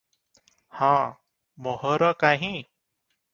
[0.77, 0.87] ହଁ
[1.67, 2.51] ମୋହର କାହିଁ?